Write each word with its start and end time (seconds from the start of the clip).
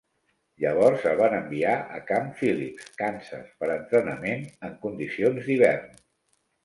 Llavors 0.61 1.03
el 1.09 1.19
van 1.19 1.35
enviar 1.39 1.73
a 1.97 1.99
Camp 2.07 2.31
Phillips, 2.41 2.89
Kansas 3.03 3.53
per 3.61 3.69
entrenament 3.75 4.43
en 4.69 4.75
condicions 4.87 5.45
d'hivern. 5.51 5.95